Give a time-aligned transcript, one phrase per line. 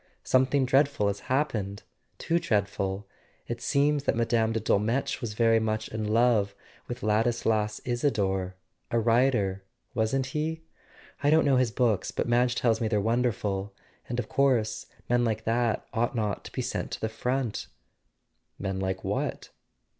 [0.23, 1.83] Something dreadful has happened...
[2.17, 3.07] too dreadful.
[3.47, 4.51] It seems that Mme.
[4.51, 6.55] de Dolmetsch was very much in love
[6.87, 8.53] with Ladis las Isador;
[8.89, 10.63] a writer, wasn't he P
[11.21, 13.75] I don't know his books, but Madge tells me they're wonderful...
[14.09, 17.67] and of course men like that ought not to be sent to the front...""
[18.57, 19.49] Men like what